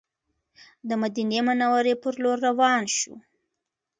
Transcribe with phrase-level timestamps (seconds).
[0.87, 3.15] د مدینې منورې پر لور روان شوو.